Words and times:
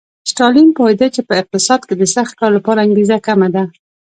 ستالین 0.31 0.69
پوهېده 0.77 1.07
چې 1.15 1.21
په 1.27 1.33
اقتصاد 1.41 1.81
کې 1.87 1.93
د 1.97 2.03
سخت 2.15 2.33
کار 2.39 2.51
لپاره 2.57 2.83
انګېزه 2.87 3.17
کمه 3.27 3.47
ده 3.55 3.63